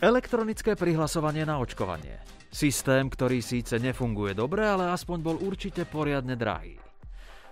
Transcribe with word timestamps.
Elektronické 0.00 0.80
prihlasovanie 0.80 1.44
na 1.44 1.60
očkovanie. 1.60 2.24
Systém, 2.48 3.04
ktorý 3.12 3.44
síce 3.44 3.76
nefunguje 3.76 4.32
dobre, 4.32 4.64
ale 4.64 4.88
aspoň 4.96 5.18
bol 5.20 5.36
určite 5.44 5.84
poriadne 5.84 6.40
drahý. 6.40 6.80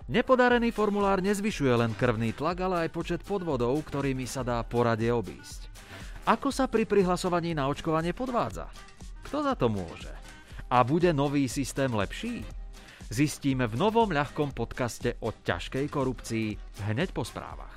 Nepodarený 0.08 0.72
formulár 0.72 1.20
nezvyšuje 1.20 1.76
len 1.76 1.92
krvný 1.92 2.32
tlak, 2.32 2.56
ale 2.64 2.88
aj 2.88 2.96
počet 2.96 3.20
podvodov, 3.20 3.76
ktorými 3.84 4.24
sa 4.24 4.40
dá 4.40 4.64
poradie 4.64 5.12
obísť. 5.12 5.68
Ako 6.24 6.48
sa 6.48 6.72
pri 6.72 6.88
prihlasovaní 6.88 7.52
na 7.52 7.68
očkovanie 7.68 8.16
podvádza? 8.16 8.72
Kto 9.28 9.44
za 9.44 9.52
to 9.52 9.68
môže? 9.68 10.08
A 10.72 10.80
bude 10.88 11.12
nový 11.12 11.52
systém 11.52 11.92
lepší? 11.92 12.48
Zistíme 13.12 13.68
v 13.68 13.76
novom 13.76 14.08
ľahkom 14.08 14.56
podcaste 14.56 15.20
o 15.20 15.36
ťažkej 15.36 15.84
korupcii 15.92 16.80
hneď 16.88 17.12
po 17.12 17.28
správach. 17.28 17.76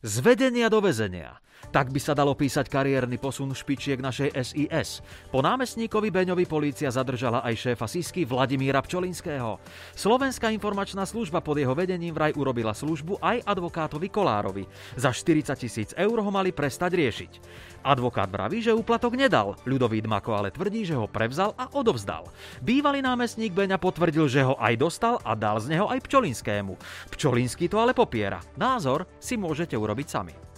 Z 0.00 0.24
vedenia 0.24 0.72
do 0.72 0.80
väzenia– 0.80 1.36
tak 1.68 1.92
by 1.92 2.00
sa 2.00 2.16
dalo 2.16 2.32
písať 2.32 2.72
kariérny 2.72 3.20
posun 3.20 3.52
špičiek 3.52 4.00
našej 4.00 4.32
SIS. 4.32 5.04
Po 5.28 5.44
námestníkovi 5.44 6.08
Beňovi 6.08 6.48
polícia 6.48 6.88
zadržala 6.88 7.44
aj 7.44 7.68
šéfa 7.68 7.84
Sisky 7.84 8.24
Vladimíra 8.24 8.80
Pčolinského. 8.80 9.60
Slovenská 9.92 10.48
informačná 10.48 11.04
služba 11.04 11.44
pod 11.44 11.60
jeho 11.60 11.76
vedením 11.76 12.16
vraj 12.16 12.32
urobila 12.32 12.72
službu 12.72 13.20
aj 13.20 13.44
advokátovi 13.44 14.08
Kolárovi. 14.08 14.64
Za 14.96 15.12
40 15.12 15.54
tisíc 15.60 15.90
eur 15.92 16.16
ho 16.16 16.30
mali 16.32 16.50
prestať 16.50 16.90
riešiť. 16.96 17.32
Advokát 17.80 18.28
vraví, 18.28 18.60
že 18.60 18.76
úplatok 18.76 19.16
nedal. 19.16 19.56
Ľudový 19.64 20.04
Dmako 20.04 20.30
ale 20.36 20.52
tvrdí, 20.52 20.84
že 20.84 20.96
ho 20.96 21.08
prevzal 21.08 21.56
a 21.56 21.72
odovzdal. 21.72 22.28
Bývalý 22.60 23.00
námestník 23.00 23.56
Beňa 23.56 23.80
potvrdil, 23.80 24.28
že 24.28 24.44
ho 24.44 24.54
aj 24.60 24.74
dostal 24.76 25.16
a 25.24 25.32
dal 25.32 25.56
z 25.64 25.72
neho 25.72 25.88
aj 25.88 26.04
Pčolinskému. 26.04 26.76
Pčolinský 27.08 27.72
to 27.72 27.80
ale 27.80 27.96
popiera. 27.96 28.44
Názor 28.60 29.08
si 29.16 29.40
môžete 29.40 29.80
urobiť 29.80 30.08
sami. 30.08 30.49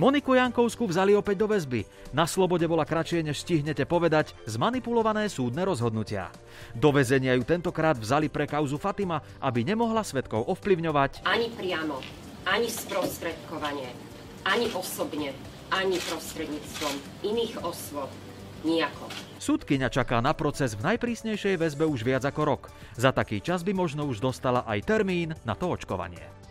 Moniku 0.00 0.32
Jankovskú 0.32 0.88
vzali 0.88 1.12
opäť 1.12 1.44
do 1.44 1.52
väzby. 1.52 1.84
Na 2.16 2.24
slobode 2.24 2.64
bola 2.64 2.88
kratšie, 2.88 3.20
než 3.20 3.44
stihnete 3.44 3.84
povedať, 3.84 4.32
zmanipulované 4.48 5.28
súdne 5.28 5.68
rozhodnutia. 5.68 6.32
Do 6.72 6.96
väzenia 6.96 7.36
ju 7.36 7.44
tentokrát 7.44 8.00
vzali 8.00 8.32
pre 8.32 8.48
kauzu 8.48 8.80
Fatima, 8.80 9.20
aby 9.36 9.60
nemohla 9.68 10.00
svetkov 10.00 10.48
ovplyvňovať. 10.48 11.28
Ani 11.28 11.52
priamo, 11.52 12.00
ani 12.48 12.72
sprostredkovanie, 12.72 13.92
ani 14.48 14.72
osobne, 14.72 15.36
ani 15.68 16.00
prostredníctvom 16.00 16.94
iných 17.28 17.60
osôb. 17.60 18.08
Nijako. 18.62 19.10
Súdkyňa 19.42 19.90
čaká 19.90 20.22
na 20.22 20.30
proces 20.38 20.78
v 20.78 20.86
najprísnejšej 20.86 21.58
väzbe 21.58 21.82
už 21.82 22.06
viac 22.06 22.22
ako 22.22 22.42
rok. 22.46 22.62
Za 22.94 23.10
taký 23.10 23.42
čas 23.42 23.66
by 23.66 23.74
možno 23.74 24.06
už 24.06 24.22
dostala 24.22 24.62
aj 24.70 24.86
termín 24.86 25.34
na 25.42 25.58
to 25.58 25.66
očkovanie. 25.66 26.41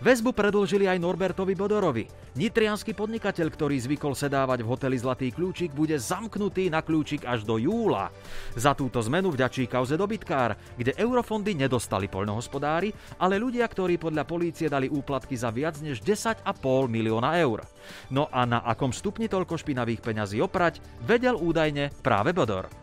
Väzbu 0.00 0.32
predlžili 0.32 0.88
aj 0.88 0.96
Norbertovi 0.96 1.52
Bodorovi. 1.52 2.08
Nitrianský 2.32 2.96
podnikateľ, 2.96 3.52
ktorý 3.52 3.76
zvykol 3.84 4.16
sedávať 4.16 4.64
v 4.64 4.70
hoteli 4.72 4.96
Zlatý 4.96 5.28
kľúčik, 5.28 5.76
bude 5.76 5.92
zamknutý 6.00 6.72
na 6.72 6.80
kľúčik 6.80 7.28
až 7.28 7.44
do 7.44 7.60
júla. 7.60 8.08
Za 8.56 8.72
túto 8.72 9.04
zmenu 9.04 9.28
vďačí 9.28 9.68
kauze 9.68 10.00
dobytkár, 10.00 10.56
kde 10.80 10.96
eurofondy 10.96 11.52
nedostali 11.52 12.08
poľnohospodári, 12.08 12.96
ale 13.20 13.36
ľudia, 13.36 13.68
ktorí 13.68 14.00
podľa 14.00 14.24
polície 14.24 14.72
dali 14.72 14.88
úplatky 14.88 15.36
za 15.36 15.52
viac 15.52 15.76
než 15.84 16.00
10,5 16.00 16.48
milióna 16.88 17.36
eur. 17.36 17.60
No 18.08 18.24
a 18.32 18.48
na 18.48 18.64
akom 18.64 18.96
stupni 18.96 19.28
toľko 19.28 19.60
špinavých 19.60 20.00
peňazí 20.00 20.40
oprať, 20.40 20.80
vedel 21.04 21.36
údajne 21.36 21.92
práve 22.00 22.32
Bodor. 22.32 22.79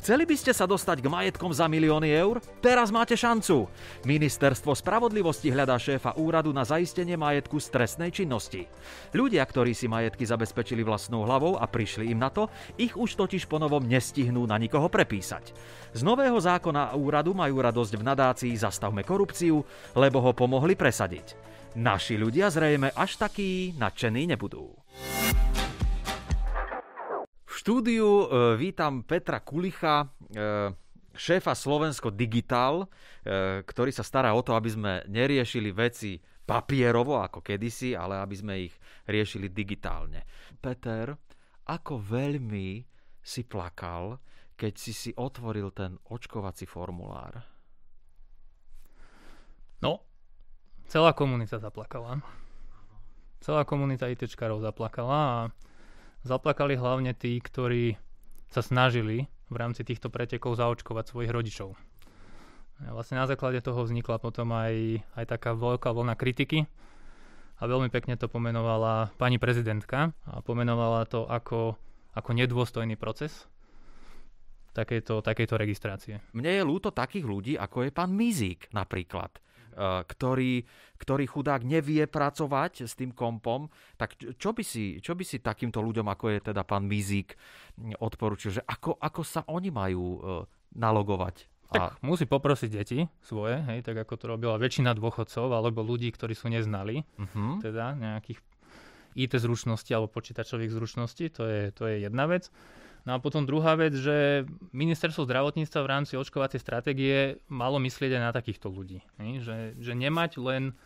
Chceli 0.00 0.24
by 0.24 0.32
ste 0.32 0.56
sa 0.56 0.64
dostať 0.64 1.04
k 1.04 1.12
majetkom 1.12 1.52
za 1.52 1.68
milióny 1.68 2.08
eur? 2.08 2.40
Teraz 2.64 2.88
máte 2.88 3.20
šancu. 3.20 3.68
Ministerstvo 4.08 4.72
spravodlivosti 4.72 5.52
hľadá 5.52 5.76
šéfa 5.76 6.16
úradu 6.16 6.56
na 6.56 6.64
zaistenie 6.64 7.20
majetku 7.20 7.60
z 7.60 7.68
trestnej 7.68 8.08
činnosti. 8.08 8.64
Ľudia, 9.12 9.44
ktorí 9.44 9.76
si 9.76 9.92
majetky 9.92 10.24
zabezpečili 10.24 10.80
vlastnou 10.80 11.28
hlavou 11.28 11.60
a 11.60 11.68
prišli 11.68 12.08
im 12.08 12.16
na 12.16 12.32
to, 12.32 12.48
ich 12.80 12.96
už 12.96 13.12
totiž 13.12 13.44
ponovom 13.44 13.84
nestihnú 13.84 14.48
na 14.48 14.56
nikoho 14.56 14.88
prepísať. 14.88 15.52
Z 15.92 16.00
nového 16.00 16.40
zákona 16.40 16.96
úradu 16.96 17.36
majú 17.36 17.60
radosť 17.60 18.00
v 18.00 18.06
nadácii 18.08 18.56
Zastavme 18.56 19.04
korupciu, 19.04 19.60
lebo 19.92 20.24
ho 20.24 20.32
pomohli 20.32 20.80
presadiť. 20.80 21.36
Naši 21.76 22.16
ľudia 22.16 22.48
zrejme 22.48 22.96
až 22.96 23.20
takí 23.20 23.76
nadšení 23.76 24.32
nebudú 24.32 24.80
štúdiu 27.60 28.08
e, 28.08 28.26
vítam 28.56 29.04
Petra 29.04 29.44
Kulicha, 29.44 30.08
e, 30.32 30.72
šéfa 31.12 31.52
Slovensko 31.52 32.08
Digital, 32.08 32.88
e, 32.88 33.60
ktorý 33.60 33.92
sa 33.92 34.00
stará 34.00 34.32
o 34.32 34.40
to, 34.40 34.56
aby 34.56 34.70
sme 34.72 34.92
neriešili 35.04 35.68
veci 35.68 36.16
papierovo 36.24 37.20
ako 37.20 37.44
kedysi, 37.44 37.92
ale 37.92 38.16
aby 38.24 38.32
sme 38.32 38.54
ich 38.64 38.74
riešili 39.04 39.52
digitálne. 39.52 40.24
Peter, 40.56 41.12
ako 41.68 42.00
veľmi 42.00 42.80
si 43.20 43.44
plakal, 43.44 44.16
keď 44.56 44.72
si 44.80 44.92
si 44.96 45.10
otvoril 45.12 45.68
ten 45.76 46.00
očkovací 46.08 46.64
formulár? 46.64 47.44
No, 49.84 50.00
celá 50.88 51.12
komunita 51.12 51.60
zaplakala. 51.60 52.24
Celá 53.44 53.68
komunita 53.68 54.08
ITčkarov 54.08 54.64
zaplakala 54.64 55.20
a 55.20 55.40
Zaplakali 56.20 56.76
hlavne 56.76 57.16
tí, 57.16 57.40
ktorí 57.40 57.96
sa 58.52 58.60
snažili 58.60 59.30
v 59.48 59.56
rámci 59.56 59.82
týchto 59.82 60.12
pretekov 60.12 60.58
zaočkovať 60.58 61.04
svojich 61.10 61.32
rodičov. 61.32 61.74
Vlastne 62.80 63.20
na 63.20 63.28
základe 63.28 63.60
toho 63.60 63.84
vznikla 63.84 64.16
potom 64.16 64.56
aj, 64.56 65.04
aj 65.16 65.24
taká 65.28 65.52
veľká 65.52 65.92
vlna 65.92 66.16
kritiky 66.16 66.64
a 67.60 67.62
veľmi 67.68 67.92
pekne 67.92 68.16
to 68.16 68.24
pomenovala 68.24 69.12
pani 69.20 69.36
prezidentka 69.36 70.16
a 70.24 70.40
pomenovala 70.40 71.04
to 71.04 71.28
ako, 71.28 71.76
ako 72.16 72.30
nedôstojný 72.32 72.96
proces 72.96 73.44
takejto, 74.72 75.20
takejto 75.20 75.54
registrácie. 75.60 76.14
Mne 76.32 76.56
je 76.56 76.62
ľúto 76.64 76.88
takých 76.88 77.26
ľudí, 77.26 77.52
ako 77.60 77.84
je 77.84 77.90
pán 77.92 78.16
Mizík 78.16 78.72
napríklad 78.72 79.28
ktorý, 79.80 80.64
ktorý 81.00 81.24
chudák 81.24 81.64
nevie 81.64 82.04
pracovať 82.04 82.84
s 82.84 82.92
tým 82.92 83.16
kompom, 83.16 83.72
tak 83.96 84.20
čo 84.20 84.52
by 84.52 84.60
si, 84.60 85.00
čo 85.00 85.16
by 85.16 85.24
si 85.24 85.40
takýmto 85.40 85.80
ľuďom, 85.80 86.04
ako 86.12 86.36
je 86.36 86.38
teda 86.52 86.62
pán 86.68 86.84
Mizík, 86.84 87.34
odporučil, 87.96 88.60
že 88.60 88.62
ako, 88.68 89.00
ako 89.00 89.22
sa 89.24 89.40
oni 89.48 89.72
majú 89.72 90.04
eh, 90.04 90.20
nalogovať? 90.76 91.48
Tak 91.70 91.82
a... 91.82 91.94
musí 92.02 92.26
poprosiť 92.26 92.70
deti 92.70 92.98
svoje, 93.22 93.62
hej, 93.62 93.86
tak 93.86 94.02
ako 94.02 94.14
to 94.18 94.24
robila 94.26 94.58
väčšina 94.58 94.90
dôchodcov 94.98 95.54
alebo 95.54 95.86
ľudí, 95.86 96.10
ktorí 96.10 96.34
sú 96.34 96.50
neznali, 96.50 97.06
uh-huh. 97.14 97.62
teda 97.62 97.94
nejakých 97.94 98.42
IT 99.14 99.38
zručností 99.38 99.94
alebo 99.94 100.10
počítačových 100.10 100.70
zručností, 100.70 101.30
to 101.30 101.46
je, 101.46 101.62
to 101.70 101.86
je 101.86 102.10
jedna 102.10 102.26
vec. 102.26 102.50
No 103.08 103.16
a 103.16 103.18
potom 103.18 103.48
druhá 103.48 103.76
vec, 103.80 103.96
že 103.96 104.44
ministerstvo 104.76 105.24
zdravotníctva 105.24 105.80
v 105.80 105.90
rámci 105.90 106.14
očkovacej 106.20 106.60
stratégie 106.60 107.40
malo 107.48 107.80
myslieť 107.80 108.20
aj 108.20 108.22
na 108.22 108.32
takýchto 108.32 108.68
ľudí. 108.68 109.00
Že, 109.16 109.80
že 109.80 109.92
nemať 109.96 110.36
len 110.40 110.76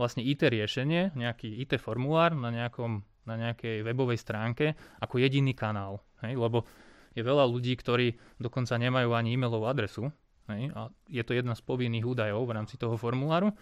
vlastne 0.00 0.24
IT 0.24 0.48
riešenie, 0.48 1.12
nejaký 1.12 1.60
IT 1.60 1.76
formulár 1.76 2.32
na, 2.32 2.48
nejakom, 2.48 3.04
na 3.28 3.34
nejakej 3.36 3.84
webovej 3.84 4.16
stránke 4.16 4.72
ako 5.02 5.20
jediný 5.20 5.52
kanál. 5.52 6.00
Lebo 6.24 6.64
je 7.12 7.20
veľa 7.20 7.44
ľudí, 7.44 7.74
ktorí 7.76 8.16
dokonca 8.38 8.78
nemajú 8.80 9.12
ani 9.12 9.34
e-mailovú 9.34 9.66
adresu. 9.68 10.08
A 10.50 10.90
je 11.06 11.22
to 11.22 11.36
jedna 11.36 11.54
z 11.54 11.62
povinných 11.62 12.06
údajov 12.06 12.42
v 12.42 12.54
rámci 12.56 12.74
toho 12.74 12.98
formuláru. 12.98 13.54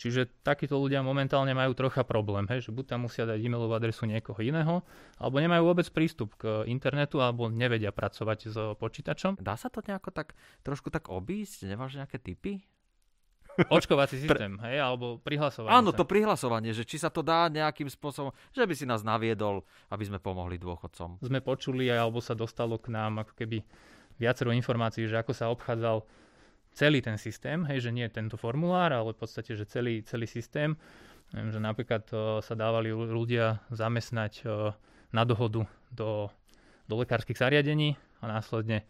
Čiže 0.00 0.32
takíto 0.40 0.80
ľudia 0.80 1.04
momentálne 1.04 1.52
majú 1.52 1.76
trocha 1.76 2.00
problém, 2.08 2.48
hej, 2.48 2.64
že 2.64 2.70
buď 2.72 2.96
tam 2.96 3.04
musia 3.04 3.28
dať 3.28 3.36
e-mailovú 3.36 3.76
adresu 3.76 4.08
niekoho 4.08 4.40
iného, 4.40 4.80
alebo 5.20 5.36
nemajú 5.44 5.62
vôbec 5.68 5.84
prístup 5.92 6.40
k 6.40 6.64
internetu, 6.72 7.20
alebo 7.20 7.52
nevedia 7.52 7.92
pracovať 7.92 8.38
s 8.48 8.56
počítačom. 8.80 9.36
Dá 9.36 9.60
sa 9.60 9.68
to 9.68 9.84
nejako 9.84 10.08
tak, 10.08 10.32
trošku 10.64 10.88
tak 10.88 11.12
obísť? 11.12 11.68
Nemáš 11.68 12.00
nejaké 12.00 12.16
typy? 12.16 12.64
Očkovací 13.68 14.24
systém, 14.24 14.56
Pre... 14.56 14.64
hej, 14.72 14.80
alebo 14.80 15.20
prihlasovanie. 15.20 15.74
Áno, 15.74 15.92
to 15.92 16.08
prihlasovanie, 16.08 16.72
že 16.72 16.88
či 16.88 16.96
sa 16.96 17.12
to 17.12 17.20
dá 17.20 17.52
nejakým 17.52 17.92
spôsobom, 17.92 18.32
že 18.56 18.64
by 18.64 18.72
si 18.72 18.88
nás 18.88 19.04
naviedol, 19.04 19.68
aby 19.92 20.08
sme 20.08 20.16
pomohli 20.16 20.56
dôchodcom. 20.56 21.20
Sme 21.20 21.44
počuli, 21.44 21.92
alebo 21.92 22.24
sa 22.24 22.32
dostalo 22.32 22.80
k 22.80 22.88
nám 22.88 23.20
ako 23.20 23.36
keby 23.36 23.60
viacero 24.16 24.54
informácií, 24.54 25.04
že 25.04 25.20
ako 25.20 25.32
sa 25.36 25.52
obchádzal 25.52 26.08
celý 26.72 27.02
ten 27.02 27.18
systém, 27.18 27.66
hej, 27.66 27.88
že 27.88 27.90
nie 27.90 28.06
tento 28.08 28.38
formulár, 28.38 28.94
ale 28.94 29.12
v 29.12 29.20
podstate, 29.20 29.58
že 29.58 29.66
celý, 29.66 30.02
celý 30.06 30.26
systém, 30.26 30.78
Viem, 31.30 31.54
že 31.54 31.62
napríklad 31.62 32.04
uh, 32.10 32.18
sa 32.42 32.58
dávali 32.58 32.90
ľudia 32.90 33.62
zamestnať 33.70 34.32
uh, 34.42 34.74
na 35.14 35.22
dohodu 35.22 35.62
do, 35.94 36.26
do 36.90 36.94
lekárskych 36.98 37.38
zariadení 37.38 37.94
a 38.18 38.26
následne 38.26 38.82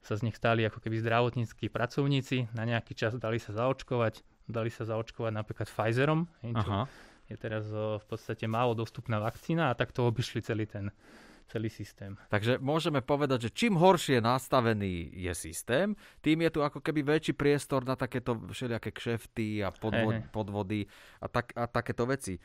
sa 0.00 0.14
z 0.14 0.30
nich 0.30 0.38
stali 0.38 0.64
ako 0.64 0.80
keby 0.80 1.02
zdravotníckí 1.02 1.68
pracovníci, 1.68 2.54
na 2.56 2.64
nejaký 2.64 2.94
čas 2.96 3.18
dali 3.18 3.36
sa 3.42 3.52
zaočkovať, 3.52 4.22
dali 4.48 4.70
sa 4.72 4.86
zaočkovať 4.86 5.32
napríklad 5.34 5.68
Pfizerom, 5.68 6.30
hej, 6.46 6.62
čo 6.62 6.68
Aha. 6.70 6.82
je 7.26 7.36
teraz 7.36 7.66
uh, 7.74 7.98
v 7.98 8.06
podstate 8.06 8.46
málo 8.46 8.78
dostupná 8.78 9.18
vakcína 9.18 9.74
a 9.74 9.76
takto 9.76 10.06
obišli 10.06 10.46
celý 10.46 10.70
ten, 10.70 10.94
celý 11.50 11.66
systém. 11.66 12.14
Takže 12.30 12.62
môžeme 12.62 13.02
povedať, 13.02 13.50
že 13.50 13.50
čím 13.50 13.74
horšie 13.74 14.22
nastavený 14.22 15.10
je 15.10 15.32
systém, 15.34 15.98
tým 16.22 16.46
je 16.46 16.50
tu 16.54 16.62
ako 16.62 16.78
keby 16.78 17.02
väčší 17.02 17.34
priestor 17.34 17.82
na 17.82 17.98
takéto 17.98 18.38
všelijaké 18.38 18.94
kšefty 18.94 19.66
a 19.66 19.74
podvod, 19.74 20.14
hey, 20.14 20.22
hey. 20.22 20.30
podvody 20.30 20.80
a, 21.18 21.26
tak, 21.26 21.50
a 21.58 21.66
takéto 21.66 22.06
veci. 22.06 22.38
E, 22.38 22.40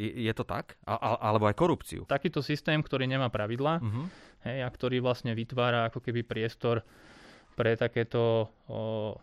je, 0.00 0.10
je 0.24 0.32
to 0.32 0.48
tak? 0.48 0.80
A, 0.88 0.96
a, 0.96 1.10
alebo 1.28 1.44
aj 1.44 1.54
korupciu? 1.60 2.08
Takýto 2.08 2.40
systém, 2.40 2.80
ktorý 2.80 3.04
nemá 3.04 3.28
pravidla 3.28 3.84
uh-huh. 3.84 4.08
hej, 4.48 4.64
a 4.64 4.68
ktorý 4.72 5.04
vlastne 5.04 5.36
vytvára 5.36 5.92
ako 5.92 6.00
keby 6.00 6.24
priestor 6.24 6.80
pre 7.56 7.76
takéto 7.76 8.48
o, 8.68 9.16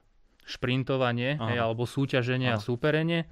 šprintovanie 0.46 1.40
hej, 1.40 1.58
alebo 1.58 1.90
súťaženie 1.90 2.54
Aha. 2.54 2.60
a 2.60 2.64
súperenie, 2.64 3.26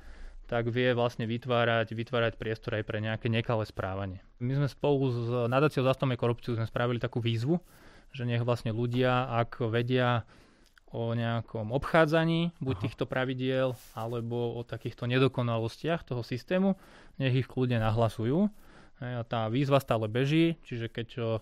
tak 0.52 0.68
vie 0.68 0.92
vlastne 0.92 1.24
vytvárať, 1.24 1.96
vytvárať 1.96 2.36
priestor 2.36 2.76
aj 2.76 2.84
pre 2.84 3.00
nejaké 3.00 3.32
nekalé 3.32 3.64
správanie. 3.64 4.20
My 4.44 4.60
sme 4.60 4.68
spolu 4.68 5.08
s 5.08 5.32
nadáciou 5.48 5.88
Zastavme 5.88 6.20
korupciu 6.20 6.60
sme 6.60 6.68
spravili 6.68 7.00
takú 7.00 7.24
výzvu, 7.24 7.64
že 8.12 8.28
nech 8.28 8.44
vlastne 8.44 8.76
ľudia, 8.76 9.32
ak 9.32 9.64
vedia 9.72 10.28
o 10.92 11.16
nejakom 11.16 11.72
obchádzaní 11.72 12.52
buď 12.60 12.76
Aha. 12.76 12.84
týchto 12.84 13.08
pravidiel, 13.08 13.80
alebo 13.96 14.60
o 14.60 14.68
takýchto 14.68 15.08
nedokonalostiach 15.08 16.04
toho 16.04 16.20
systému, 16.20 16.76
nech 17.16 17.32
ich 17.32 17.48
kľudne 17.48 17.80
nahlasujú. 17.80 18.52
A 19.00 19.24
tá 19.24 19.48
výzva 19.48 19.80
stále 19.80 20.12
beží, 20.12 20.60
čiže 20.68 20.92
keď 20.92 21.40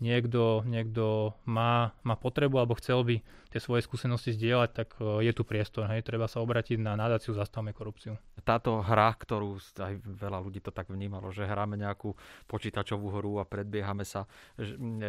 niekto, 0.00 0.64
niekto 0.64 1.36
má, 1.44 1.92
má 2.02 2.14
potrebu 2.16 2.60
alebo 2.60 2.76
chcel 2.76 3.04
by 3.04 3.16
tie 3.50 3.60
svoje 3.60 3.82
skúsenosti 3.82 4.32
zdieľať, 4.34 4.70
tak 4.72 4.88
e, 5.02 5.26
je 5.26 5.32
tu 5.34 5.42
priestor. 5.42 5.90
Hej. 5.90 6.06
Treba 6.06 6.30
sa 6.30 6.38
obratiť 6.40 6.78
na 6.78 6.94
nadáciu 6.94 7.34
Zastavme 7.34 7.74
korupciu. 7.74 8.14
Táto 8.40 8.80
hra, 8.80 9.12
ktorú 9.18 9.58
aj 9.58 10.00
veľa 10.00 10.38
ľudí 10.40 10.62
to 10.62 10.70
tak 10.70 10.88
vnímalo, 10.88 11.28
že 11.34 11.44
hráme 11.44 11.76
nejakú 11.76 12.14
počítačovú 12.46 13.10
hru 13.10 13.42
a 13.42 13.44
predbiehame 13.44 14.06
sa. 14.06 14.24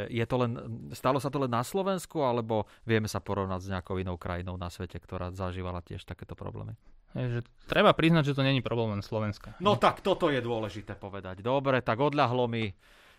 Je 0.09 0.25
to 0.25 0.35
len, 0.41 0.51
stalo 0.91 1.21
sa 1.21 1.31
to 1.31 1.39
len 1.39 1.53
na 1.53 1.61
Slovensku, 1.61 2.19
alebo 2.25 2.67
vieme 2.83 3.07
sa 3.07 3.23
porovnať 3.23 3.59
s 3.61 3.71
nejakou 3.71 4.01
inou 4.01 4.17
krajinou 4.17 4.57
na 4.57 4.67
svete, 4.67 4.97
ktorá 4.99 5.31
zažívala 5.31 5.85
tiež 5.85 6.03
takéto 6.03 6.35
problémy? 6.35 6.75
Že 7.11 7.43
treba 7.67 7.91
priznať, 7.91 8.31
že 8.31 8.37
to 8.39 8.43
není 8.43 8.63
problém 8.63 8.95
len 8.95 9.03
Slovenska. 9.03 9.55
No 9.59 9.75
tak 9.75 9.99
toto 9.99 10.31
je 10.31 10.39
dôležité 10.39 10.95
povedať. 10.95 11.43
Dobre, 11.43 11.83
tak 11.83 11.99
odľahlo 11.99 12.47
mi 12.47 12.71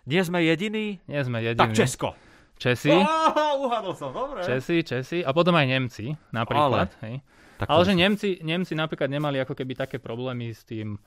nie 0.06 0.22
sme 0.22 0.42
jediní? 0.42 0.98
Nie 1.06 1.22
sme 1.22 1.42
jediní. 1.42 1.62
Tak 1.62 1.76
Česko. 1.76 2.14
Česi. 2.58 2.94
Oh, 2.94 3.66
uhadol 3.66 3.94
som, 3.98 4.14
dobre. 4.14 4.46
Česi, 4.46 4.86
Česi 4.86 5.18
a 5.26 5.34
potom 5.34 5.54
aj 5.58 5.66
Nemci 5.66 6.14
napríklad. 6.30 6.94
Ale, 6.94 7.02
hej. 7.02 7.14
Ale 7.62 7.82
že 7.86 7.94
Nemci, 7.94 8.38
Nemci 8.42 8.74
napríklad 8.74 9.10
nemali 9.10 9.38
ako 9.42 9.54
keby 9.54 9.78
také 9.78 10.02
problémy 10.02 10.50
s 10.50 10.66
tým, 10.66 10.98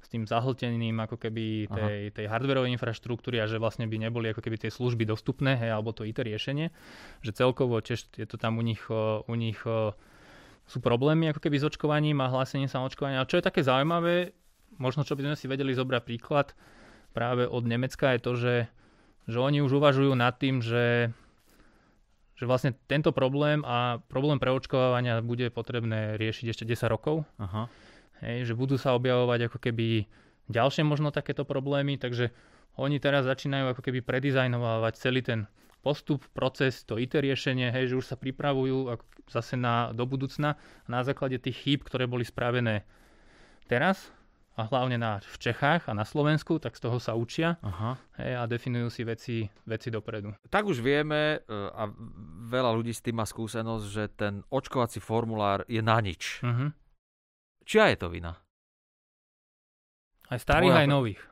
s 0.00 0.06
tým 0.12 0.28
zahltením 0.28 1.00
ako 1.00 1.16
keby 1.16 1.68
tej, 1.68 2.12
tej 2.12 2.26
hardwareovej 2.28 2.76
infraštruktúry 2.76 3.40
a 3.40 3.48
že 3.48 3.56
vlastne 3.56 3.88
by 3.88 3.96
neboli 3.96 4.32
ako 4.32 4.44
keby 4.44 4.60
tie 4.60 4.68
služby 4.72 5.08
dostupné, 5.08 5.56
hej, 5.56 5.72
alebo 5.72 5.96
to 5.96 6.04
IT 6.04 6.20
riešenie, 6.20 6.68
že 7.24 7.32
celkovo 7.32 7.80
tiež 7.80 8.04
je 8.20 8.28
to 8.28 8.36
tam 8.36 8.60
u 8.60 8.64
nich, 8.64 8.84
u 8.92 9.34
nich 9.36 9.60
sú 10.64 10.78
problémy 10.80 11.32
ako 11.32 11.40
keby 11.40 11.56
s 11.60 11.68
očkovaním 11.68 12.20
a 12.20 12.32
hlásením 12.32 12.68
sa 12.68 12.84
očkovania. 12.84 13.24
A 13.24 13.28
čo 13.28 13.40
je 13.40 13.44
také 13.48 13.64
zaujímavé, 13.64 14.36
možno 14.76 15.04
čo 15.04 15.16
by 15.16 15.24
sme 15.32 15.36
si 15.36 15.48
vedeli 15.48 15.72
zobrať 15.72 16.02
príklad, 16.04 16.52
práve 17.14 17.46
od 17.46 17.62
Nemecka 17.62 18.18
je 18.18 18.20
to, 18.20 18.32
že, 18.34 18.56
že 19.30 19.38
oni 19.38 19.62
už 19.62 19.78
uvažujú 19.78 20.12
nad 20.18 20.34
tým, 20.34 20.58
že, 20.58 21.14
že 22.34 22.44
vlastne 22.44 22.74
tento 22.90 23.14
problém 23.14 23.62
a 23.62 24.02
problém 24.10 24.42
preočkovania 24.42 25.22
bude 25.22 25.48
potrebné 25.54 26.18
riešiť 26.18 26.46
ešte 26.50 26.64
10 26.66 26.90
rokov. 26.90 27.22
Aha. 27.38 27.70
Hej, 28.20 28.50
že 28.50 28.58
budú 28.58 28.74
sa 28.74 28.98
objavovať 28.98 29.46
ako 29.46 29.58
keby 29.62 30.10
ďalšie 30.50 30.82
možno 30.82 31.14
takéto 31.14 31.46
problémy, 31.46 31.96
takže 31.96 32.34
oni 32.74 32.98
teraz 32.98 33.24
začínajú 33.24 33.70
ako 33.70 33.82
keby 33.86 34.02
predizajnovať 34.02 34.92
celý 34.98 35.22
ten 35.22 35.46
postup, 35.84 36.24
proces, 36.32 36.82
to 36.88 36.96
IT 36.96 37.12
riešenie, 37.12 37.68
hej, 37.68 37.92
že 37.92 37.98
už 38.00 38.06
sa 38.08 38.16
pripravujú 38.16 38.88
zase 39.28 39.60
na, 39.60 39.92
do 39.92 40.08
budúcna 40.08 40.56
na 40.88 41.04
základe 41.04 41.36
tých 41.36 41.60
chýb, 41.60 41.80
ktoré 41.84 42.08
boli 42.08 42.24
spravené 42.24 42.88
teraz, 43.68 44.08
a 44.54 44.70
hlavne 44.70 44.94
na, 45.02 45.18
v 45.18 45.36
Čechách 45.50 45.90
a 45.90 45.92
na 45.98 46.06
Slovensku, 46.06 46.62
tak 46.62 46.78
z 46.78 46.86
toho 46.86 47.02
sa 47.02 47.18
učia 47.18 47.58
Aha. 47.58 47.98
Hej, 48.22 48.32
a 48.38 48.42
definujú 48.46 48.86
si 48.86 49.02
veci, 49.02 49.36
veci 49.66 49.90
dopredu. 49.90 50.30
Tak 50.46 50.70
už 50.70 50.78
vieme 50.78 51.42
e, 51.42 51.58
a 51.74 51.90
veľa 52.46 52.70
ľudí 52.78 52.94
s 52.94 53.02
tým 53.02 53.18
má 53.18 53.26
skúsenosť, 53.26 53.86
že 53.90 54.04
ten 54.14 54.46
očkovací 54.54 55.02
formulár 55.02 55.66
je 55.66 55.82
na 55.82 55.98
nič. 55.98 56.38
Uh-huh. 56.46 56.70
Čia 57.66 57.90
je 57.90 57.96
to 57.98 58.06
vina? 58.14 58.38
Aj 60.30 60.38
starých, 60.38 60.70
Tvoja... 60.70 60.82
aj 60.86 60.88
nových. 60.88 61.22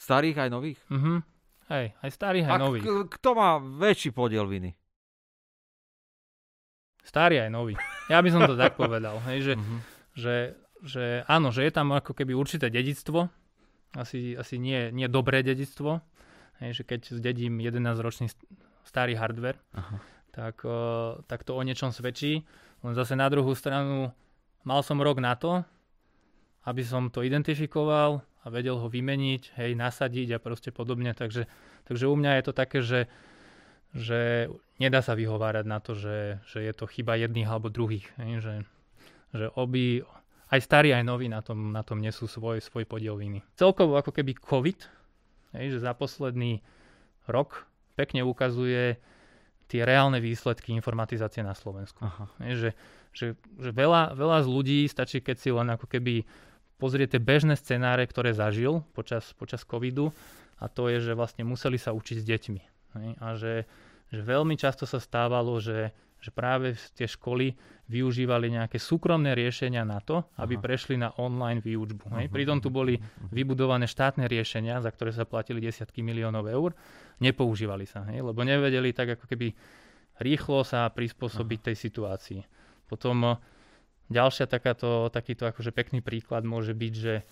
Starých 0.00 0.36
aj 0.40 0.48
nových? 0.48 0.80
Uh-huh. 0.88 1.20
Hej, 1.68 1.92
aj 2.00 2.10
starých, 2.10 2.46
aj 2.48 2.56
a 2.56 2.62
nových. 2.62 2.84
K- 2.88 3.06
kto 3.20 3.30
má 3.36 3.60
väčší 3.60 4.16
podiel 4.16 4.48
viny? 4.48 4.72
Starý 7.04 7.44
aj 7.44 7.50
nový. 7.52 7.76
Ja 8.08 8.24
by 8.24 8.28
som 8.32 8.48
to 8.48 8.56
tak 8.56 8.74
povedal. 8.80 9.20
Hej, 9.28 9.38
že, 9.44 9.54
uh-huh. 9.60 9.78
že 10.16 10.34
že 10.86 11.26
áno, 11.26 11.50
že 11.50 11.66
je 11.66 11.72
tam 11.74 11.90
ako 11.90 12.14
keby 12.14 12.32
určité 12.32 12.70
dedictvo, 12.70 13.26
asi, 13.98 14.38
asi 14.38 14.62
nie, 14.62 14.94
nie 14.94 15.10
dobré 15.10 15.42
dedictvo, 15.42 15.98
hej, 16.62 16.78
že 16.78 16.82
keď 16.86 17.18
zdedím 17.18 17.58
11-ročný 17.58 18.30
starý 18.86 19.18
hardware, 19.18 19.58
Aha. 19.74 19.98
Tak, 20.36 20.68
tak 21.24 21.48
to 21.48 21.56
o 21.56 21.64
niečom 21.64 21.96
svedčí. 21.96 22.44
Len 22.84 22.92
zase 22.92 23.16
na 23.16 23.24
druhú 23.32 23.56
stranu 23.56 24.12
mal 24.68 24.84
som 24.84 25.00
rok 25.00 25.16
na 25.16 25.32
to, 25.32 25.64
aby 26.68 26.84
som 26.84 27.08
to 27.08 27.24
identifikoval 27.24 28.20
a 28.44 28.46
vedel 28.52 28.76
ho 28.76 28.84
vymeniť, 28.84 29.56
hej, 29.56 29.72
nasadiť 29.72 30.36
a 30.36 30.42
proste 30.44 30.76
podobne. 30.76 31.16
Takže, 31.16 31.48
takže 31.88 32.04
u 32.04 32.14
mňa 32.20 32.36
je 32.36 32.42
to 32.44 32.52
také, 32.52 32.78
že, 32.84 33.08
že 33.96 34.52
nedá 34.76 35.00
sa 35.00 35.16
vyhovárať 35.16 35.64
na 35.64 35.80
to, 35.80 35.96
že, 35.96 36.44
že 36.44 36.68
je 36.68 36.72
to 36.76 36.84
chyba 36.84 37.16
jedných 37.16 37.48
alebo 37.48 37.72
druhých. 37.72 38.04
Hej, 38.20 38.44
že, 38.44 38.54
že 39.32 39.46
obi, 39.56 40.04
aj 40.46 40.60
starí, 40.62 40.94
aj 40.94 41.02
noví 41.02 41.26
na 41.26 41.42
tom, 41.42 41.74
na 41.74 41.82
tom 41.82 41.98
nesú 41.98 42.30
svoj, 42.30 42.62
svoj 42.62 42.86
podiel 42.86 43.18
viny. 43.18 43.42
Celkovo 43.58 43.98
ako 43.98 44.14
keby 44.14 44.38
COVID, 44.38 44.78
hej, 45.58 45.66
že 45.74 45.78
za 45.82 45.92
posledný 45.96 46.62
rok 47.26 47.66
pekne 47.98 48.22
ukazuje 48.22 49.00
tie 49.66 49.82
reálne 49.82 50.22
výsledky 50.22 50.70
informatizácie 50.78 51.42
na 51.42 51.58
Slovensku. 51.58 51.98
Aha. 52.06 52.30
Hej, 52.46 52.52
že, 52.54 52.70
že, 53.10 53.26
že 53.58 53.70
veľa, 53.74 54.14
veľa 54.14 54.46
z 54.46 54.48
ľudí 54.48 54.78
stačí, 54.86 55.18
keď 55.18 55.36
si 55.42 55.50
len 55.50 55.66
ako 55.74 55.90
keby 55.90 56.22
pozriete 56.78 57.18
bežné 57.18 57.58
scenáre, 57.58 58.06
ktoré 58.06 58.30
zažil 58.30 58.86
počas, 58.94 59.34
počas 59.34 59.66
covidu 59.66 60.14
a 60.62 60.70
to 60.70 60.86
je, 60.86 61.02
že 61.02 61.18
vlastne 61.18 61.42
museli 61.42 61.80
sa 61.80 61.90
učiť 61.90 62.16
s 62.22 62.24
deťmi. 62.24 62.62
Hej, 62.96 63.08
a 63.18 63.26
že, 63.34 63.52
že 64.10 64.22
veľmi 64.22 64.54
často 64.58 64.86
sa 64.86 65.02
stávalo, 65.02 65.58
že 65.58 65.94
že 66.26 66.32
práve 66.32 66.74
tie 66.96 67.06
školy 67.06 67.54
využívali 67.86 68.50
nejaké 68.50 68.82
súkromné 68.82 69.38
riešenia 69.38 69.86
na 69.86 70.02
to, 70.02 70.26
aby 70.42 70.58
Aha. 70.58 70.64
prešli 70.64 70.98
na 70.98 71.14
online 71.22 71.62
výučbu. 71.62 72.10
Hej. 72.18 72.26
Pritom 72.34 72.58
tu 72.58 72.72
boli 72.72 72.98
vybudované 73.30 73.86
štátne 73.86 74.26
riešenia, 74.26 74.82
za 74.82 74.90
ktoré 74.90 75.14
sa 75.14 75.22
platili 75.22 75.62
desiatky 75.62 76.02
miliónov 76.02 76.50
eur. 76.50 76.74
Nepoužívali 77.22 77.86
sa, 77.86 78.02
hej, 78.10 78.26
lebo 78.26 78.42
nevedeli 78.42 78.90
tak 78.90 79.14
ako 79.14 79.30
keby 79.30 79.54
rýchlo 80.18 80.66
sa 80.66 80.90
prispôsobiť 80.90 81.58
Aha. 81.62 81.66
tej 81.70 81.76
situácii. 81.78 82.40
Potom 82.90 83.16
eh, 83.22 83.38
ďalšia 84.10 84.50
takáto, 84.50 85.06
takýto 85.14 85.46
akože 85.46 85.70
pekný 85.70 86.02
príklad 86.02 86.42
môže 86.42 86.74
byť, 86.74 86.94
že 86.96 87.22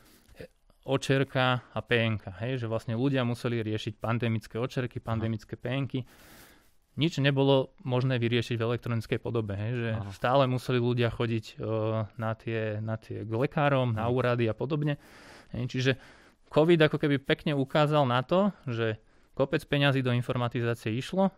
očerka 0.85 1.65
a 1.73 1.81
PNK, 1.81 2.45
hej, 2.45 2.53
že 2.61 2.67
vlastne 2.69 2.93
ľudia 2.93 3.25
museli 3.25 3.65
riešiť 3.65 3.97
pandemické 3.97 4.61
očerky, 4.61 5.01
pandemické 5.01 5.57
PNky 5.57 6.05
nič 6.95 7.19
nebolo 7.19 7.75
možné 7.83 8.19
vyriešiť 8.23 8.55
v 8.59 8.67
elektronickej 8.71 9.19
podobe. 9.19 9.59
Hej, 9.59 9.73
že 9.75 9.91
Aha. 9.99 10.11
stále 10.15 10.45
museli 10.47 10.79
ľudia 10.79 11.11
chodiť 11.11 11.59
uh, 11.59 12.07
na, 12.19 12.33
tie, 12.39 12.79
na 12.79 12.95
tie 12.95 13.27
k 13.27 13.31
lekárom, 13.31 13.95
na 13.95 14.07
mhm. 14.07 14.13
úrady 14.15 14.45
a 14.47 14.55
podobne. 14.55 14.99
Hej, 15.55 15.71
čiže 15.71 15.93
COVID 16.51 16.87
ako 16.87 16.97
keby 17.03 17.19
pekne 17.19 17.53
ukázal 17.59 18.07
na 18.07 18.23
to, 18.23 18.55
že 18.67 18.99
kopec 19.35 19.63
peňazí 19.67 20.07
do 20.07 20.15
informatizácie 20.15 20.95
išlo, 20.95 21.35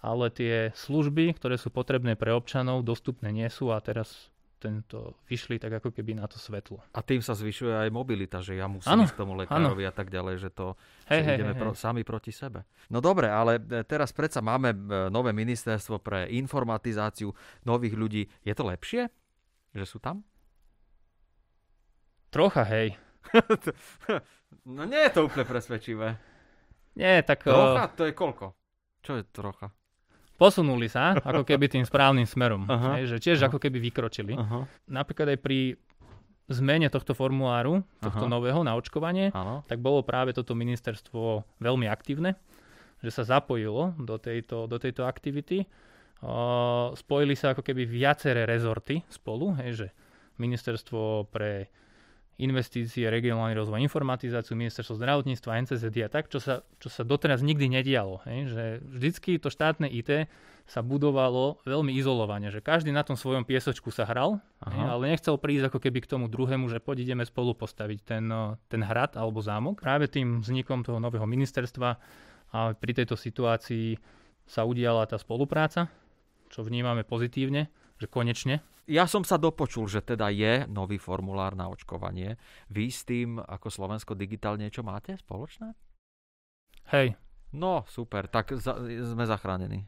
ale 0.00 0.32
tie 0.32 0.72
služby, 0.72 1.36
ktoré 1.36 1.60
sú 1.60 1.68
potrebné 1.68 2.16
pre 2.16 2.32
občanov, 2.32 2.84
dostupné 2.84 3.32
nie 3.32 3.48
sú 3.52 3.72
a 3.72 3.80
teraz 3.80 4.29
tento, 4.60 5.16
vyšli 5.24 5.56
tak 5.56 5.80
ako 5.80 5.88
keby 5.88 6.20
na 6.20 6.28
to 6.28 6.36
svetlo. 6.36 6.84
A 6.92 7.00
tým 7.00 7.24
sa 7.24 7.32
zvyšuje 7.32 7.88
aj 7.88 7.88
mobilita, 7.88 8.44
že 8.44 8.60
ja 8.60 8.68
musím 8.68 8.92
ano, 8.92 9.08
ísť 9.08 9.16
k 9.16 9.20
tomu 9.24 9.32
lekárovi 9.40 9.88
ano. 9.88 9.90
a 9.90 9.94
tak 9.96 10.12
ďalej, 10.12 10.34
že 10.36 10.50
to 10.52 10.76
hej, 11.08 11.24
že 11.24 11.30
hej, 11.32 11.36
ideme 11.40 11.56
hej, 11.56 11.60
pro, 11.64 11.70
sami 11.72 12.04
proti 12.04 12.28
sebe. 12.28 12.68
No 12.92 13.00
dobre, 13.00 13.32
ale 13.32 13.56
e, 13.56 13.80
teraz 13.88 14.12
predsa 14.12 14.44
máme 14.44 14.76
e, 14.76 14.78
nové 15.08 15.32
ministerstvo 15.32 15.96
pre 16.04 16.28
informatizáciu 16.28 17.32
nových 17.64 17.96
ľudí. 17.96 18.22
Je 18.44 18.52
to 18.52 18.68
lepšie, 18.68 19.08
že 19.72 19.84
sú 19.88 19.96
tam? 19.96 20.20
Trocha, 22.28 22.62
hej. 22.68 23.00
no 24.76 24.84
nie 24.84 25.00
je 25.08 25.10
to 25.16 25.24
úplne 25.24 25.48
presvedčivé. 25.48 26.20
Nie, 27.00 27.24
tak... 27.24 27.48
Trocha? 27.48 27.88
To 27.96 28.04
je 28.04 28.12
koľko? 28.12 28.52
Čo 29.00 29.16
je 29.16 29.24
trocha? 29.32 29.72
Posunuli 30.40 30.88
sa 30.88 31.12
ako 31.20 31.44
keby 31.44 31.68
tým 31.68 31.84
správnym 31.84 32.24
smerom. 32.24 32.64
Uh-huh. 32.64 32.96
Hej, 32.96 33.12
že 33.12 33.16
tiež 33.20 33.52
ako 33.52 33.60
keby 33.60 33.76
vykročili. 33.76 34.32
Uh-huh. 34.32 34.64
Napríklad 34.88 35.36
aj 35.36 35.38
pri 35.44 35.76
zmene 36.48 36.88
tohto 36.88 37.12
formuláru, 37.12 37.84
tohto 38.00 38.24
uh-huh. 38.24 38.32
nového 38.40 38.64
na 38.64 38.72
očkovanie, 38.72 39.28
uh-huh. 39.30 39.60
tak 39.68 39.84
bolo 39.84 40.00
práve 40.00 40.32
toto 40.32 40.56
ministerstvo 40.56 41.44
veľmi 41.60 41.84
aktívne. 41.92 42.40
že 43.00 43.10
sa 43.10 43.24
zapojilo 43.24 43.96
do 43.96 44.20
tejto, 44.20 44.68
do 44.68 44.76
tejto 44.76 45.08
aktivity. 45.08 45.64
Uh, 46.20 46.92
spojili 46.92 47.32
sa 47.32 47.56
ako 47.56 47.64
keby 47.64 47.88
viaceré 47.88 48.44
rezorty 48.44 49.00
spolu, 49.08 49.56
hej, 49.64 49.70
že 49.72 49.86
ministerstvo 50.36 51.32
pre 51.32 51.72
investície, 52.40 53.06
regionálny 53.12 53.52
rozvoj, 53.52 53.84
informatizáciu, 53.84 54.56
ministerstvo 54.56 54.96
zdravotníctva, 54.96 55.60
NCZD 55.68 55.96
a 56.06 56.10
tak, 56.10 56.32
čo 56.32 56.40
sa, 56.40 56.64
čo 56.80 56.88
sa 56.88 57.04
doteraz 57.04 57.44
nikdy 57.44 57.68
nedialo. 57.68 58.24
Hej? 58.24 58.38
Že 58.50 58.64
vždycky 58.88 59.30
to 59.36 59.52
štátne 59.52 59.86
IT 59.86 60.26
sa 60.64 60.80
budovalo 60.80 61.58
veľmi 61.66 61.90
izolovane, 61.98 62.48
že 62.54 62.62
každý 62.62 62.94
na 62.94 63.02
tom 63.02 63.18
svojom 63.18 63.42
piesočku 63.42 63.90
sa 63.90 64.06
hral, 64.06 64.38
hej? 64.64 64.80
ale 64.80 65.12
nechcel 65.12 65.36
prísť 65.36 65.68
ako 65.68 65.78
keby 65.82 65.98
k 66.00 66.10
tomu 66.10 66.26
druhému, 66.30 66.70
že 66.70 66.80
poď 66.80 67.04
ideme 67.10 67.24
spolu 67.26 67.52
postaviť 67.52 67.98
ten, 68.06 68.24
ten 68.70 68.82
hrad 68.82 69.18
alebo 69.18 69.42
zámok. 69.42 69.82
Práve 69.82 70.06
tým 70.06 70.40
vznikom 70.40 70.86
toho 70.86 71.02
nového 71.02 71.26
ministerstva 71.26 71.90
a 72.50 72.74
pri 72.74 72.92
tejto 73.02 73.14
situácii 73.14 73.98
sa 74.50 74.66
udiala 74.66 75.06
tá 75.06 75.14
spolupráca, 75.14 75.86
čo 76.50 76.66
vnímame 76.66 77.06
pozitívne, 77.06 77.70
že 78.00 78.08
konečne 78.08 78.64
ja 78.90 79.06
som 79.06 79.22
sa 79.22 79.38
dopočul, 79.38 79.86
že 79.86 80.02
teda 80.02 80.34
je 80.34 80.66
nový 80.66 80.98
formulár 80.98 81.54
na 81.54 81.70
očkovanie. 81.70 82.34
Vy 82.74 82.90
s 82.90 83.06
tým 83.06 83.38
ako 83.38 83.70
Slovensko 83.70 84.18
digitál 84.18 84.58
niečo 84.58 84.82
máte 84.82 85.14
spoločné? 85.14 85.78
Hej. 86.90 87.14
No, 87.54 87.86
super, 87.86 88.26
tak 88.26 88.50
za, 88.58 88.74
sme 88.82 89.30
zachránení. 89.30 89.86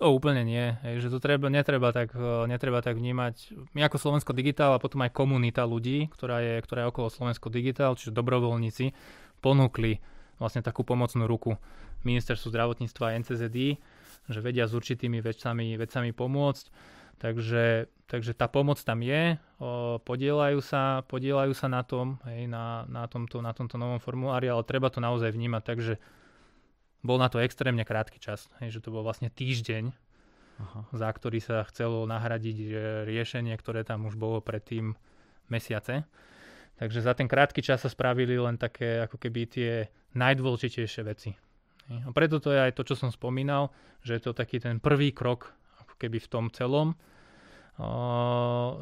To 0.00 0.12
úplne 0.12 0.44
nie, 0.44 0.76
hej, 0.84 1.06
že 1.06 1.08
to 1.14 1.22
treba, 1.22 1.48
netreba, 1.48 1.94
tak, 1.96 2.12
e, 2.12 2.44
netreba 2.50 2.84
tak 2.84 2.98
vnímať. 3.00 3.56
My 3.72 3.88
ako 3.88 3.96
Slovensko 3.96 4.36
digitál 4.36 4.76
a 4.76 4.82
potom 4.82 5.00
aj 5.00 5.14
komunita 5.16 5.64
ľudí, 5.64 6.12
ktorá 6.12 6.42
je, 6.44 6.54
ktorá 6.60 6.84
je 6.84 6.90
okolo 6.90 7.08
Slovensko 7.08 7.48
digitál, 7.48 7.96
čiže 7.96 8.12
dobrovoľníci, 8.12 8.92
ponúkli 9.40 10.02
vlastne 10.36 10.60
takú 10.60 10.82
pomocnú 10.82 11.24
ruku 11.24 11.56
ministerstvu 12.02 12.50
zdravotníctva 12.50 13.04
a 13.08 13.16
NCZD, 13.22 13.78
že 14.26 14.38
vedia 14.42 14.66
s 14.66 14.74
určitými 14.74 15.22
vecami, 15.22 15.78
vecami 15.78 16.10
pomôcť 16.10 16.64
Takže, 17.18 17.86
takže 18.10 18.32
tá 18.34 18.50
pomoc 18.50 18.80
tam 18.82 19.00
je, 19.00 19.38
podielajú, 20.02 20.58
sa, 20.58 21.06
podielajú 21.06 21.54
sa 21.54 21.70
na 21.70 21.86
tom, 21.86 22.18
hej, 22.26 22.50
na, 22.50 22.84
na, 22.90 23.06
tomto, 23.06 23.38
na 23.38 23.54
tomto 23.54 23.78
novom 23.78 24.02
formulári, 24.02 24.50
ale 24.50 24.66
treba 24.66 24.90
to 24.90 24.98
naozaj 24.98 25.30
vnímať 25.30 25.62
tak, 25.62 25.78
že 25.78 25.94
bol 27.02 27.18
na 27.18 27.30
to 27.30 27.38
extrémne 27.38 27.82
krátky 27.86 28.18
čas, 28.18 28.50
hej, 28.58 28.78
že 28.78 28.82
to 28.82 28.90
bol 28.90 29.06
vlastne 29.06 29.30
týždeň, 29.30 29.94
Aha. 30.62 30.80
za 30.94 31.08
ktorý 31.10 31.38
sa 31.42 31.62
chcelo 31.70 32.06
nahradiť 32.06 32.58
riešenie, 33.06 33.54
ktoré 33.54 33.86
tam 33.86 34.06
už 34.06 34.18
bolo 34.18 34.42
predtým 34.42 34.94
mesiace. 35.46 36.06
Takže 36.78 37.06
za 37.06 37.14
ten 37.14 37.30
krátky 37.30 37.62
čas 37.62 37.86
sa 37.86 37.90
spravili 37.90 38.34
len 38.34 38.58
také 38.58 39.06
ako 39.06 39.14
keby 39.14 39.40
tie 39.46 39.70
najdôležitejšie 40.18 41.02
veci. 41.06 41.30
A 41.90 42.10
preto 42.14 42.38
to 42.38 42.50
je 42.50 42.58
aj 42.58 42.72
to, 42.74 42.82
čo 42.86 42.94
som 42.98 43.10
spomínal, 43.10 43.70
že 44.02 44.18
je 44.18 44.22
to 44.26 44.32
taký 44.34 44.58
ten 44.58 44.78
prvý 44.82 45.14
krok 45.14 45.54
keby 45.98 46.18
v 46.22 46.30
tom 46.30 46.44
celom, 46.52 46.94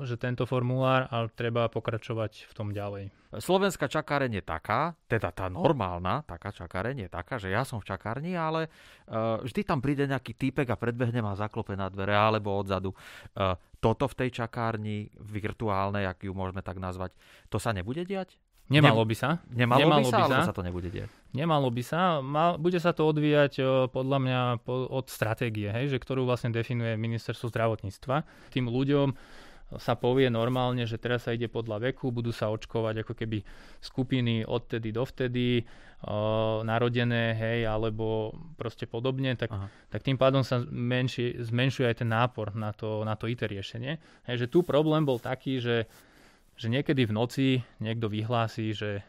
že 0.02 0.18
tento 0.18 0.44
formulár, 0.50 1.06
ale 1.14 1.30
treba 1.30 1.70
pokračovať 1.70 2.50
v 2.50 2.52
tom 2.52 2.74
ďalej. 2.74 3.14
Slovenská 3.38 3.86
čakáreň 3.86 4.42
je 4.42 4.44
taká, 4.44 4.98
teda 5.06 5.30
tá 5.30 5.46
normálna 5.46 6.26
taká 6.26 6.50
čakáreň 6.50 7.06
je 7.06 7.08
taká, 7.08 7.38
že 7.38 7.54
ja 7.54 7.62
som 7.62 7.78
v 7.78 7.86
čakárni, 7.86 8.34
ale 8.34 8.66
uh, 8.66 9.38
vždy 9.46 9.62
tam 9.62 9.78
príde 9.78 10.10
nejaký 10.10 10.34
týpek 10.34 10.66
a 10.66 10.74
predbehne 10.74 11.22
ma 11.22 11.38
zaklope 11.38 11.78
na 11.78 11.86
dvere 11.86 12.18
alebo 12.18 12.50
odzadu. 12.58 12.90
Uh, 13.38 13.54
toto 13.78 14.10
v 14.10 14.26
tej 14.26 14.42
čakárni 14.42 15.14
virtuálnej, 15.22 16.10
ak 16.10 16.26
ju 16.26 16.34
môžeme 16.34 16.58
tak 16.58 16.82
nazvať, 16.82 17.14
to 17.46 17.62
sa 17.62 17.70
nebude 17.70 18.02
diať? 18.02 18.34
Nemalo 18.70 19.02
by 19.02 19.16
sa. 19.18 19.42
Nemalo, 19.50 19.80
Nemalo 19.82 20.06
by 20.06 20.12
sa, 20.14 20.18
by 20.22 20.30
sa, 20.30 20.38
sa 20.46 20.54
to 20.54 20.62
nebude 20.62 20.88
diať. 20.94 21.10
Nemalo 21.34 21.68
by 21.74 21.82
sa. 21.82 22.22
Mal, 22.22 22.54
bude 22.54 22.78
sa 22.78 22.94
to 22.94 23.02
odvíjať 23.10 23.58
podľa 23.90 24.18
mňa 24.22 24.40
po, 24.62 24.86
od 24.86 25.10
stratégie, 25.10 25.74
hej, 25.74 25.90
že 25.90 25.98
ktorú 25.98 26.22
vlastne 26.22 26.54
definuje 26.54 26.94
ministerstvo 26.94 27.50
zdravotníctva. 27.50 28.22
Tým 28.54 28.70
ľuďom 28.70 29.10
sa 29.78 29.94
povie 29.94 30.26
normálne, 30.26 30.82
že 30.82 30.98
teraz 30.98 31.30
sa 31.30 31.34
ide 31.34 31.46
podľa 31.46 31.90
veku, 31.90 32.10
budú 32.10 32.34
sa 32.34 32.50
očkovať 32.50 33.06
ako 33.06 33.14
keby 33.14 33.38
skupiny 33.78 34.42
odtedy 34.42 34.90
dovtedy, 34.90 35.62
o, 36.02 36.66
narodené, 36.66 37.38
hej, 37.38 37.70
alebo 37.70 38.34
proste 38.58 38.90
podobne, 38.90 39.38
tak, 39.38 39.54
tak 39.86 40.02
tým 40.02 40.18
pádom 40.18 40.42
sa 40.42 40.58
menši, 40.66 41.38
zmenšuje 41.38 41.86
aj 41.86 41.96
ten 42.02 42.10
nápor 42.10 42.58
na 42.58 42.74
to, 42.74 43.06
na 43.06 43.14
to 43.14 43.30
IT 43.30 43.46
riešenie. 43.46 44.02
Hej, 44.26 44.46
že 44.46 44.50
tu 44.50 44.66
problém 44.66 45.06
bol 45.06 45.22
taký, 45.22 45.62
že 45.62 45.86
že 46.60 46.68
niekedy 46.68 47.08
v 47.08 47.16
noci 47.16 47.46
niekto 47.80 48.12
vyhlási, 48.12 48.76
že 48.76 49.00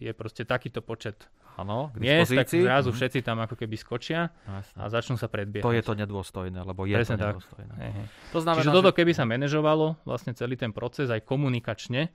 je 0.00 0.12
proste 0.16 0.48
takýto 0.48 0.80
počet 0.80 1.28
Áno, 1.56 1.88
miest, 1.96 2.36
tak 2.36 2.52
zrazu 2.52 2.92
mm-hmm. 2.92 3.00
všetci 3.00 3.18
tam 3.24 3.40
ako 3.40 3.56
keby 3.56 3.80
skočia 3.80 4.28
Jasne. 4.44 4.76
a 4.76 4.92
začnú 4.92 5.16
sa 5.16 5.24
predbiehať. 5.24 5.64
To 5.64 5.72
je 5.72 5.80
to 5.80 5.96
nedôstojné, 5.96 6.60
lebo 6.60 6.84
je 6.84 7.00
Presne 7.00 7.16
to 7.16 7.32
nedôstojné. 7.32 7.72
Tak. 7.72 7.80
Hej, 7.80 7.92
To 8.36 8.38
znamená, 8.44 8.60
Čiže 8.60 8.76
toto 8.76 8.90
keby 8.92 9.12
sa 9.16 9.24
manažovalo, 9.24 9.96
vlastne 10.04 10.36
celý 10.36 10.60
ten 10.60 10.76
proces 10.76 11.08
aj 11.08 11.24
komunikačne, 11.24 12.12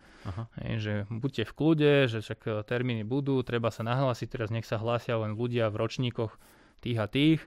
hej, 0.61 0.73
že 0.77 0.93
buďte 1.09 1.49
v 1.49 1.53
kľude, 1.57 1.93
že 2.05 2.21
však 2.21 2.39
e, 2.45 2.49
termíny 2.69 3.01
budú, 3.01 3.41
treba 3.41 3.73
sa 3.73 3.81
nahlásiť, 3.81 4.29
teraz 4.29 4.53
nech 4.53 4.69
sa 4.69 4.77
hlásia 4.77 5.17
len 5.17 5.33
ľudia 5.33 5.73
v 5.73 5.89
ročníkoch 5.89 6.37
tých 6.85 6.97
a 7.01 7.09
tých, 7.09 7.41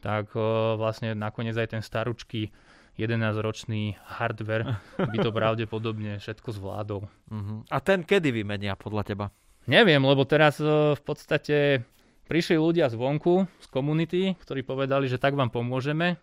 tak 0.00 0.32
o, 0.32 0.40
e, 0.40 0.80
vlastne 0.80 1.12
nakoniec 1.12 1.60
aj 1.60 1.76
ten 1.76 1.82
staručký 1.84 2.56
11-ročný 2.94 3.98
hardware 4.06 4.78
by 4.98 5.18
to 5.18 5.34
pravdepodobne 5.34 6.22
všetko 6.22 6.54
zvládol. 6.54 7.02
Uh-huh. 7.06 7.66
A 7.66 7.82
ten 7.82 8.06
kedy 8.06 8.30
vymenia 8.30 8.78
podľa 8.78 9.02
teba? 9.02 9.26
Neviem, 9.66 10.04
lebo 10.04 10.22
teraz 10.28 10.62
v 10.62 11.02
podstate 11.02 11.82
prišli 12.30 12.54
ľudia 12.54 12.86
zvonku, 12.92 13.48
z 13.60 13.66
komunity, 13.72 14.22
ktorí 14.38 14.62
povedali, 14.62 15.10
že 15.10 15.18
tak 15.18 15.34
vám 15.34 15.50
pomôžeme. 15.50 16.20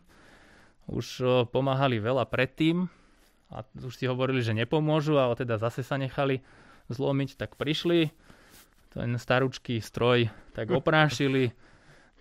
Už 0.88 1.24
pomáhali 1.52 2.00
veľa 2.00 2.26
predtým 2.30 2.88
a 3.52 3.68
už 3.84 3.94
si 3.98 4.08
hovorili, 4.08 4.40
že 4.40 4.56
nepomôžu, 4.56 5.20
ale 5.20 5.36
teda 5.36 5.60
zase 5.60 5.84
sa 5.84 6.00
nechali 6.00 6.40
zlomiť, 6.88 7.36
tak 7.36 7.60
prišli, 7.60 8.12
ten 8.92 9.16
staručký 9.16 9.80
stroj 9.80 10.28
tak 10.52 10.72
oprášili, 10.72 11.56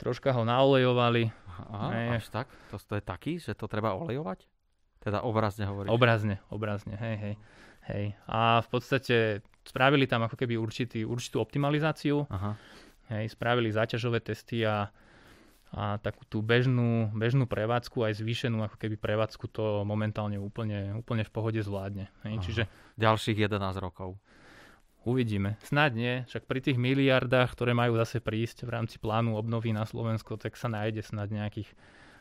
troška 0.00 0.33
ho 0.33 0.42
naolejovali, 0.49 1.28
Aha, 1.69 2.16
až 2.16 2.25
tak? 2.33 2.49
To, 2.73 2.80
to 2.80 2.97
je 2.97 3.04
taký, 3.04 3.37
že 3.37 3.52
to 3.52 3.69
treba 3.69 3.92
olejovať? 3.92 4.49
Teda 5.00 5.21
obrazne 5.25 5.69
hovoríš. 5.69 5.92
Obrazne, 5.92 6.37
obrazne, 6.49 6.97
hej, 6.97 7.16
hej. 7.16 7.35
hej. 7.88 8.04
A 8.28 8.64
v 8.64 8.69
podstate 8.69 9.45
spravili 9.64 10.04
tam 10.09 10.25
ako 10.25 10.37
keby 10.37 10.57
určitý, 10.61 11.04
určitú 11.04 11.40
optimalizáciu. 11.40 12.25
Aha. 12.28 12.57
Hej, 13.12 13.35
spravili 13.35 13.73
záťažové 13.73 14.23
testy 14.23 14.62
a, 14.62 14.92
a 15.75 15.99
takú 15.99 16.23
tú 16.28 16.45
bežnú, 16.45 17.11
bežnú 17.16 17.49
prevádzku, 17.49 18.07
aj 18.07 18.23
zvýšenú 18.23 18.62
ako 18.64 18.76
keby 18.76 18.97
prevádzku 19.00 19.50
to 19.50 19.83
momentálne 19.83 20.38
úplne, 20.38 20.95
úplne 20.95 21.26
v 21.26 21.33
pohode 21.33 21.61
zvládne. 21.61 22.12
Hej. 22.28 22.35
Čiže, 22.45 22.62
Ďalších 23.00 23.40
11 23.49 23.57
rokov. 23.80 24.21
Uvidíme. 25.09 25.57
Snad 25.64 25.97
nie, 25.97 26.28
však 26.28 26.45
pri 26.45 26.61
tých 26.61 26.76
miliardách, 26.76 27.57
ktoré 27.57 27.73
majú 27.73 27.97
zase 27.97 28.21
prísť 28.21 28.69
v 28.69 28.76
rámci 28.76 29.00
plánu 29.00 29.33
obnovy 29.33 29.73
na 29.73 29.88
Slovensko, 29.88 30.37
tak 30.37 30.61
sa 30.61 30.69
nájde 30.69 31.00
snad 31.00 31.33
nejakých 31.33 31.73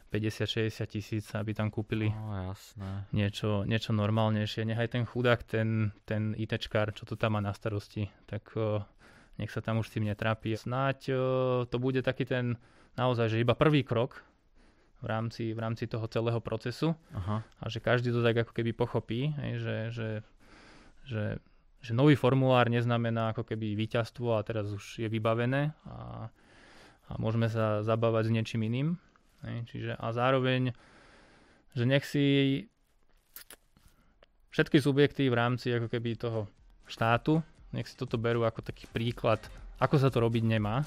50-60 0.09 0.89
tisíc, 0.89 1.25
aby 1.37 1.53
tam 1.53 1.69
kúpili 1.69 2.09
no, 2.09 2.49
jasné. 2.49 3.05
Niečo, 3.13 3.67
niečo 3.67 3.93
normálnejšie. 3.93 4.65
Nechaj 4.65 4.95
ten 4.95 5.05
chudák, 5.05 5.45
ten, 5.45 5.93
ten 6.07 6.33
ITčkár, 6.33 6.95
čo 6.97 7.05
to 7.05 7.13
tam 7.13 7.37
má 7.37 7.41
na 7.45 7.53
starosti, 7.53 8.09
tak 8.25 8.49
nech 9.37 9.53
sa 9.53 9.61
tam 9.61 9.83
už 9.83 9.91
s 9.91 9.93
tým 9.99 10.09
netrápi. 10.09 10.57
Snáď 10.57 11.13
to 11.69 11.77
bude 11.77 12.01
taký 12.01 12.25
ten 12.25 12.57
naozaj, 12.97 13.37
že 13.37 13.43
iba 13.43 13.53
prvý 13.53 13.85
krok 13.85 14.23
v 14.99 15.05
rámci, 15.07 15.55
v 15.55 15.59
rámci 15.59 15.87
toho 15.87 16.09
celého 16.11 16.43
procesu 16.43 16.91
Aha. 17.15 17.39
a 17.43 17.65
že 17.71 17.79
každý 17.79 18.11
to 18.11 18.19
tak 18.19 18.43
ako 18.43 18.51
keby 18.51 18.75
pochopí, 18.75 19.31
hej, 19.39 19.51
že, 19.63 19.77
že, 19.95 20.09
že 21.07 21.23
že 21.79 21.95
nový 21.95 22.19
formulár 22.19 22.67
neznamená 22.67 23.31
ako 23.31 23.47
keby 23.47 23.75
víťazstvo 23.75 24.35
a 24.35 24.43
teraz 24.43 24.67
už 24.67 24.99
je 24.99 25.07
vybavené 25.07 25.71
a, 25.87 26.27
a 27.07 27.11
môžeme 27.15 27.47
sa 27.47 27.79
zabávať 27.87 28.29
s 28.29 28.33
niečím 28.35 28.67
iným. 28.67 28.99
Ne? 29.47 29.63
Čiže, 29.63 29.95
a 29.95 30.07
zároveň, 30.11 30.75
že 31.71 31.83
nech 31.87 32.03
si 32.03 32.67
všetky 34.51 34.83
subjekty 34.83 35.31
v 35.31 35.39
rámci 35.39 35.71
ako 35.71 35.87
keby 35.87 36.19
toho 36.19 36.51
štátu, 36.83 37.39
nech 37.71 37.87
si 37.87 37.95
toto 37.95 38.19
berú 38.19 38.43
ako 38.43 38.59
taký 38.59 38.83
príklad, 38.91 39.39
ako 39.79 39.95
sa 39.95 40.11
to 40.11 40.19
robiť 40.19 40.43
nemá 40.43 40.83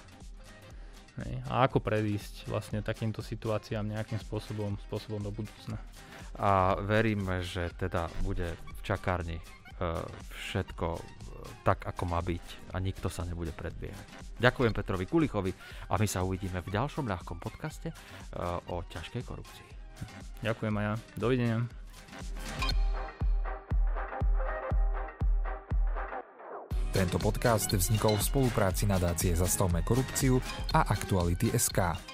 ne? 1.25 1.41
a 1.49 1.65
ako 1.65 1.81
predísť 1.81 2.53
vlastne 2.53 2.85
takýmto 2.85 3.25
situáciám 3.25 3.97
nejakým 3.97 4.21
spôsobom, 4.21 4.77
spôsobom 4.93 5.25
do 5.25 5.33
budúcna. 5.33 5.81
A 6.37 6.77
veríme, 6.85 7.41
že 7.41 7.73
teda 7.81 8.13
bude 8.25 8.57
v 8.77 8.81
čakárni 8.85 9.41
všetko 9.81 10.87
e, 10.97 11.03
tak, 11.65 11.87
ako 11.89 12.03
má 12.07 12.21
byť 12.21 12.75
a 12.75 12.81
nikto 12.83 13.09
sa 13.09 13.27
nebude 13.27 13.51
predbiehať. 13.55 14.39
Ďakujem 14.39 14.73
Petrovi 14.75 15.05
Kulichovi 15.07 15.53
a 15.91 15.95
my 15.99 16.07
sa 16.07 16.27
uvidíme 16.27 16.61
v 16.63 16.73
ďalšom 16.73 17.07
ľahkom 17.07 17.39
podcaste 17.39 17.91
e, 17.91 17.95
o 18.69 18.83
ťažkej 18.87 19.23
korupcii. 19.23 19.69
Ďakujem 20.43 20.75
aj 20.83 20.85
ja. 20.85 20.95
Dovidenia. 21.15 21.59
Tento 26.93 27.17
podcast 27.17 27.73
vznikol 27.73 28.21
v 28.21 28.27
spolupráci 28.29 28.85
nadácie 28.85 29.33
Zastavme 29.33 29.81
korupciu 29.81 30.37
a 30.77 30.93
Aktuality 30.93 31.49
SK. 31.57 32.12